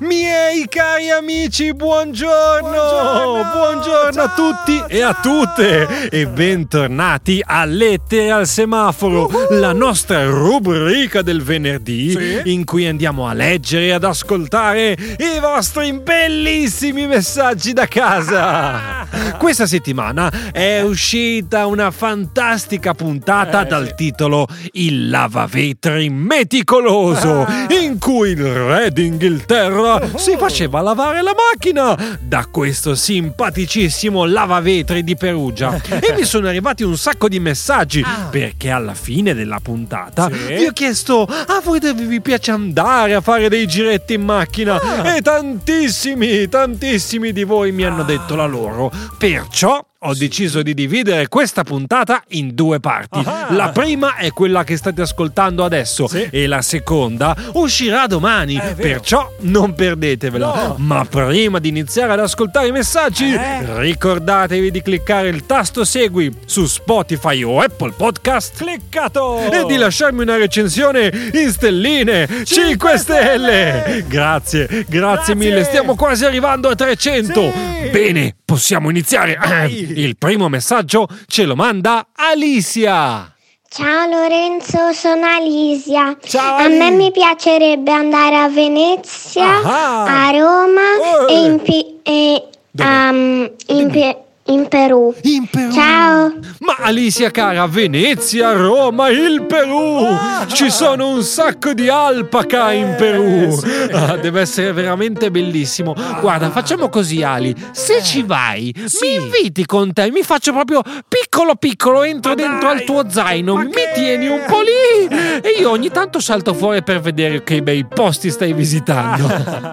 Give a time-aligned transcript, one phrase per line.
[0.00, 2.70] Miei cari amici, buongiorno!
[2.70, 6.08] Buongiorno, buongiorno a tutti e a tutte!
[6.08, 9.58] E bentornati a Lettere al semaforo, uh-huh.
[9.58, 12.40] la nostra rubrica del venerdì sì?
[12.50, 19.00] in cui andiamo a leggere e ad ascoltare i vostri bellissimi messaggi da casa.
[19.10, 19.36] Ah.
[19.36, 23.94] Questa settimana è uscita una fantastica puntata eh, dal sì.
[23.96, 27.66] titolo Il lavavetri meticoloso, ah.
[27.68, 35.16] in cui il re d'Inghilterra si faceva lavare la macchina da questo simpaticissimo lavavetri di
[35.16, 35.80] Perugia.
[36.00, 38.28] e mi sono arrivati un sacco di messaggi ah.
[38.30, 40.54] perché alla fine della puntata sì.
[40.54, 44.80] vi ho chiesto a voi dove vi piace andare a fare dei giretti in macchina
[44.80, 45.16] ah.
[45.16, 48.92] e tantissimi, tantissimi di voi mi hanno detto la loro.
[49.18, 53.20] Perciò ho deciso di dividere questa puntata in due parti.
[53.22, 53.48] Ah.
[53.50, 56.26] La prima è quella che state ascoltando adesso sì.
[56.30, 60.68] e la seconda uscirà domani, perciò non perdetevela.
[60.68, 60.76] No.
[60.78, 63.78] Ma prima di iniziare ad ascoltare i messaggi, eh?
[63.80, 68.56] ricordatevi di cliccare il tasto segui su Spotify o Apple Podcast.
[68.56, 69.50] Cliccato!
[69.50, 73.82] E di lasciarmi una recensione in stelline 5, 5 stelle.
[73.82, 74.04] stelle.
[74.08, 75.64] Grazie, grazie, grazie, mille.
[75.64, 77.52] Stiamo quasi arrivando a 300.
[77.52, 77.88] Sì.
[77.90, 79.38] Bene, possiamo iniziare.
[79.40, 79.92] Vai.
[79.96, 83.32] Il primo messaggio ce lo manda Alicia.
[83.68, 86.16] Ciao Lorenzo, sono Alicia.
[86.20, 86.56] Ciao.
[86.56, 90.26] A me mi piacerebbe andare a Venezia, ah.
[90.26, 91.28] a Roma oh.
[91.28, 91.60] e in,
[92.02, 92.48] e,
[92.82, 95.14] um, in, in Perù.
[95.22, 95.72] In Perù.
[95.72, 96.32] Ciao.
[96.60, 100.06] Ma Alicia cara, Venezia, Roma, il Perù.
[100.08, 100.46] Ah.
[100.48, 103.58] Ci sono un sacco di alpaca in Perù.
[103.92, 105.94] Ah, deve essere veramente bellissimo.
[106.20, 107.54] Guarda, facciamo così Ali.
[107.72, 108.02] Se eh.
[108.02, 109.18] ci vai, sì.
[109.18, 110.10] mi inviti con te.
[110.10, 112.78] Mi faccio proprio piccolo piccolo, entro Ma dentro dai.
[112.78, 113.56] al tuo zaino.
[113.56, 115.16] Mi tieni un po' lì.
[115.42, 119.28] E io ogni tanto salto fuori per vedere che bei posti stai visitando.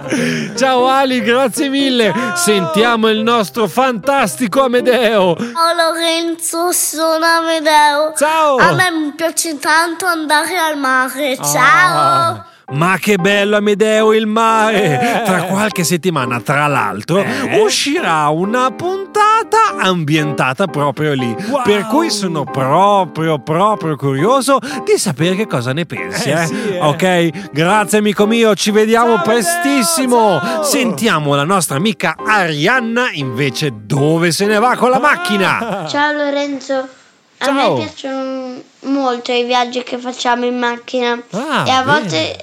[0.55, 2.11] Ciao Ali, grazie mille.
[2.13, 2.35] Ciao.
[2.35, 5.35] Sentiamo il nostro fantastico Amedeo.
[5.35, 8.13] Ciao Lorenzo, sono Amedeo.
[8.15, 8.57] Ciao.
[8.57, 11.35] A me mi piace tanto andare al mare.
[11.35, 11.53] Ciao.
[11.53, 12.45] Ah.
[12.69, 15.21] Ma che bello Amedeo il mare!
[15.21, 15.23] Eh.
[15.23, 17.61] Tra qualche settimana, tra l'altro, eh.
[17.61, 21.33] uscirà una puntata ambientata proprio lì.
[21.47, 21.61] Wow.
[21.63, 26.29] Per cui sono proprio, proprio curioso di sapere che cosa ne pensi.
[26.29, 26.45] Eh, eh?
[26.45, 26.79] Sì, eh.
[26.81, 27.51] ok?
[27.53, 30.39] Grazie amico mio, ci vediamo ciao, prestissimo.
[30.39, 30.63] Ciao.
[30.63, 35.85] Sentiamo la nostra amica Arianna invece dove se ne va con la macchina.
[35.87, 36.96] Ciao Lorenzo.
[37.39, 42.35] A me piacciono molto i viaggi che facciamo in macchina ah, e a volte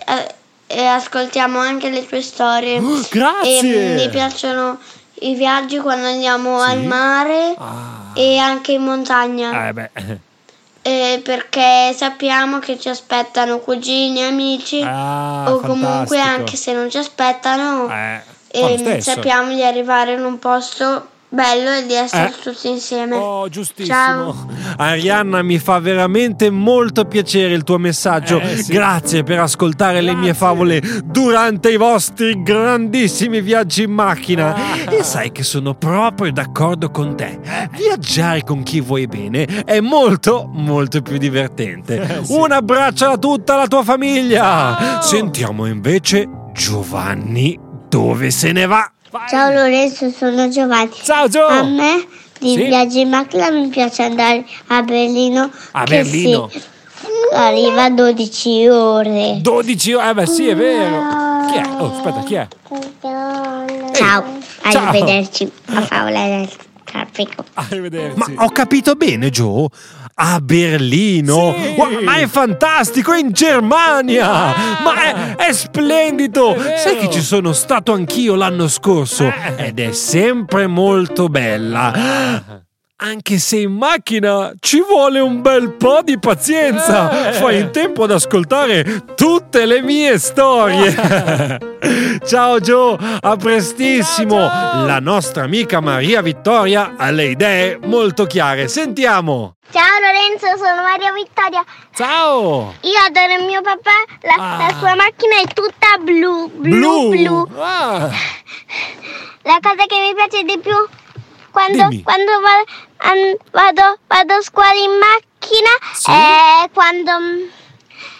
[0.67, 2.79] eh, ascoltiamo anche le tue storie.
[2.79, 3.93] Oh, grazie!
[3.93, 4.79] E mi piacciono
[5.21, 6.71] i viaggi quando andiamo sì?
[6.71, 8.13] al mare ah.
[8.15, 9.69] e anche in montagna.
[9.69, 9.91] Eh beh.
[10.87, 16.99] Eh, perché sappiamo che ci aspettano cugini, amici ah, o comunque anche se non ci
[16.99, 17.89] aspettano
[18.51, 22.41] eh, sappiamo di arrivare in un posto bello è di essere eh?
[22.41, 23.17] tutti insieme.
[23.17, 23.95] Oh, giustissimo.
[23.95, 24.49] Ciao.
[24.77, 28.41] Arianna, mi fa veramente molto piacere il tuo messaggio.
[28.41, 28.73] Eh, sì.
[28.73, 30.13] Grazie per ascoltare Grazie.
[30.13, 34.55] le mie favole durante i vostri grandissimi viaggi in macchina.
[34.55, 34.93] Ah.
[34.93, 37.39] E sai che sono proprio d'accordo con te.
[37.73, 42.01] Viaggiare con chi vuoi bene è molto, molto più divertente.
[42.01, 42.33] Eh, sì.
[42.33, 44.77] Un abbraccio a tutta la tua famiglia.
[44.79, 45.03] Ciao.
[45.03, 47.59] Sentiamo invece Giovanni
[47.89, 48.94] dove se ne va.
[49.29, 50.91] Ciao Lorenzo, sono Giovanni.
[51.05, 51.47] Ciao Gio!
[51.47, 52.05] A me
[52.41, 52.65] di sì?
[52.65, 55.49] viaggi in macchina mi piace andare a Berlino.
[55.71, 56.49] A Berlino?
[56.51, 56.61] Sì,
[57.33, 59.39] arriva a 12 ore.
[59.41, 60.11] 12 ore?
[60.11, 61.47] Eh beh sì, è vero.
[61.47, 61.65] Chi è?
[61.79, 62.49] Oh, aspetta, chi è?
[63.93, 64.25] Ciao,
[64.69, 64.89] Ciao.
[64.89, 65.49] arrivederci.
[65.67, 66.47] A favola
[66.95, 67.45] traffico.
[67.55, 68.35] Arrivederci.
[68.35, 69.69] Ma ho capito bene, Gio?
[70.17, 71.57] a Berlino.
[71.59, 71.75] Sì.
[71.77, 74.31] Wow, ma è fantastico, è in Germania!
[74.31, 74.81] Ah.
[74.81, 76.55] Ma è, è splendido!
[76.55, 79.67] È Sai che ci sono stato anch'io l'anno scorso eh.
[79.67, 82.63] ed è sempre molto bella.
[83.07, 87.33] Anche se in macchina ci vuole un bel po' di pazienza, eh.
[87.35, 91.61] fai in tempo ad ascoltare tutte le mie storie.
[92.25, 94.39] ciao Gio, a prestissimo.
[94.39, 94.87] Ciao, ciao.
[94.87, 98.69] La nostra amica Maria Vittoria ha le idee molto chiare.
[98.69, 99.57] Sentiamo.
[99.71, 101.63] Ciao Lorenzo, sono Maria Vittoria.
[101.95, 102.73] Ciao!
[102.81, 104.57] Io adoro il mio papà, la, ah.
[104.57, 107.45] la sua macchina è tutta blu, blu, blu.
[107.45, 107.61] blu.
[107.61, 108.11] Ah.
[109.43, 111.03] La cosa che mi piace di più
[111.55, 116.11] quando, quando vado, vado, vado, a scuola in macchina sì?
[116.11, 117.13] è quando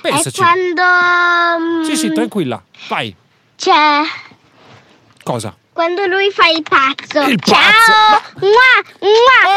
[0.01, 0.29] Pensaci.
[0.29, 0.83] È quando...
[1.59, 2.63] mm, Sì, sì, tranquilla.
[2.89, 3.15] Vai.
[3.57, 4.03] C'è...
[5.23, 5.57] Cosa?
[5.73, 7.27] Quando lui fa il pazzo.
[7.27, 7.57] Il Ciao!
[7.57, 8.23] pazzo?
[8.41, 9.51] Mua, mua,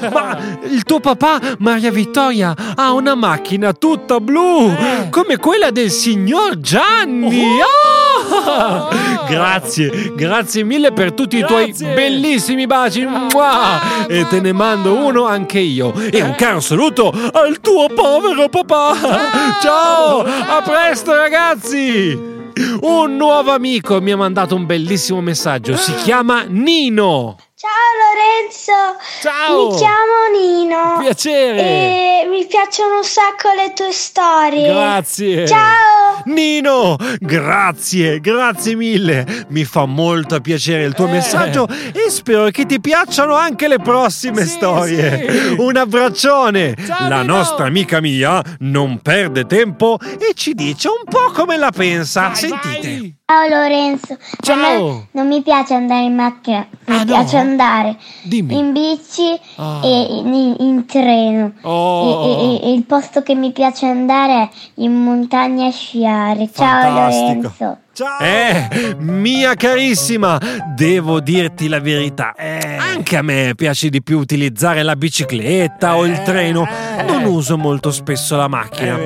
[0.00, 0.10] mua.
[0.10, 4.74] Ma il tuo papà, Maria Vittoria, ha una macchina tutta blu,
[5.10, 7.60] come quella del signor Gianni.
[7.60, 7.83] Ah!
[9.28, 11.94] Grazie, grazie mille per tutti i tuoi Grazie.
[11.94, 13.04] bellissimi baci.
[13.04, 14.06] Mua!
[14.06, 15.92] E te ne mando uno anche io.
[15.94, 18.94] E un caro saluto al tuo povero papà.
[19.62, 22.32] Ciao, a presto ragazzi.
[22.82, 25.76] Un nuovo amico mi ha mandato un bellissimo messaggio.
[25.76, 27.36] Si chiama Nino.
[27.56, 27.70] Ciao
[28.04, 29.70] Lorenzo, Ciao.
[29.70, 31.58] mi chiamo Nino Piacere.
[31.60, 34.68] e mi piacciono un sacco le tue storie.
[34.68, 35.46] Grazie.
[35.48, 36.03] Ciao.
[36.24, 39.26] Nino, grazie, grazie mille.
[39.48, 41.12] Mi fa molto piacere il tuo Eh.
[41.12, 45.30] messaggio e spero che ti piacciono anche le prossime Sì, storie.
[45.30, 45.54] sì.
[45.58, 46.74] Un abbraccione.
[46.86, 47.36] Ciao, la Nino.
[47.36, 52.28] nostra amica Mia non perde tempo e ci dice un po' come la pensa.
[52.28, 52.88] Vai, Sentite.
[52.88, 53.14] vai.
[53.34, 54.16] Ciao Lorenzo.
[54.40, 55.08] Ciao.
[55.10, 57.04] Non mi piace andare in macchina, mi Ah, no?
[57.04, 58.56] piace andare Dimmi.
[58.56, 59.80] in bici Ah.
[59.82, 61.50] e in, in treno.
[61.62, 62.60] Oh.
[62.62, 66.48] E, e- e il posto che mi piace andare è in montagna a sciare.
[66.54, 67.26] Ciao Fantastico.
[67.58, 67.78] Lorenzo.
[67.92, 68.18] Ciao.
[68.20, 70.38] Eh, mia carissima,
[70.76, 72.34] devo dirti la verità.
[72.36, 72.76] Eh.
[72.78, 76.64] Anche a me piace di più utilizzare la bicicletta o il treno.
[77.04, 78.96] Non uso molto spesso la macchina.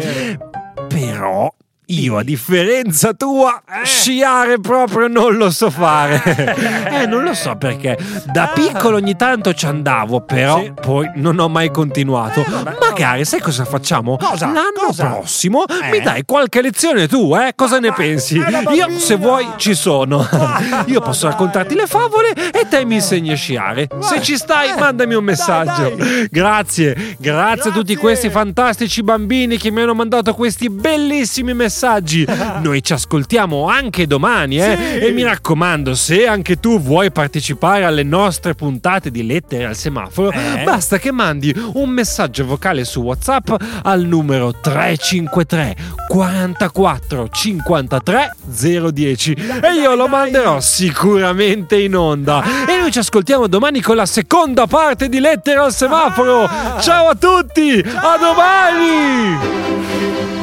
[0.87, 1.51] Però
[1.91, 6.23] io, a differenza tua, sciare proprio non lo so fare.
[7.03, 7.97] eh, non lo so perché.
[8.31, 10.73] Da piccolo ogni tanto ci andavo, però Sì.
[10.79, 12.45] poi non ho mai continuato.
[12.47, 14.17] vabbè, Magari, sai cosa facciamo?
[14.17, 14.47] Cosa?
[14.47, 15.07] L'anno Cosa?
[15.11, 15.91] prossimo Eh?
[15.91, 17.53] mi dai qualche lezione tu, eh?
[17.55, 18.39] Cosa ne pensi?
[18.39, 20.27] è una Io, se vuoi, ci sono.
[20.87, 21.33] Io posso dai.
[21.33, 23.87] raccontarti le favole e te mi insegni a sciare.
[24.01, 25.95] Se ci stai, Eh, mandami un messaggio.
[25.97, 26.27] dai.
[26.29, 32.27] Grazie, grazie a tutti questi fantastici bambini che mi hanno mandato questi bellissimi messaggi.
[32.63, 34.77] Noi ci ascoltiamo anche domani, eh?
[34.77, 35.07] Sì.
[35.07, 40.33] E mi raccomando, se anche tu vuoi partecipare alle nostre puntate di lettere al semaforo,
[40.33, 40.63] Eh?
[40.65, 43.53] basta che mandi un messaggio vocale su WhatsApp
[43.83, 45.77] al numero 353
[46.09, 52.43] 44 53 010 e io lo manderò sicuramente in onda.
[52.67, 56.49] E noi ci ascoltiamo domani con la seconda parte di lettere al semaforo.
[56.81, 60.38] Ciao a tutti, a domani!